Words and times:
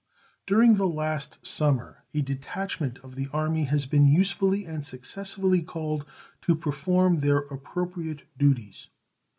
During 0.47 0.77
the 0.77 0.87
last 0.87 1.45
summer 1.45 2.03
a 2.11 2.23
detachment 2.23 2.97
of 3.03 3.13
the 3.13 3.27
Army 3.31 3.65
has 3.65 3.85
been 3.85 4.07
usefully 4.07 4.65
and 4.65 4.83
successfully 4.83 5.61
called 5.61 6.07
to 6.41 6.55
perform 6.55 7.19
their 7.19 7.37
appropriate 7.37 8.23
duties. 8.35 8.87